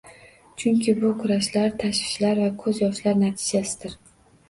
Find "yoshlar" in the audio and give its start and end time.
2.89-3.25